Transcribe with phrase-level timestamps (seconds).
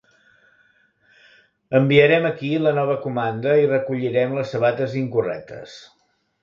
[1.79, 5.83] Enviarem aquí la nova comanda i recollirem les sabates incorrectes.